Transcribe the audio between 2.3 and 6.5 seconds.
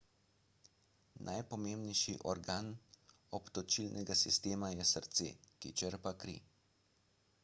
organ obtočilnega sistema je srce ki črpa kri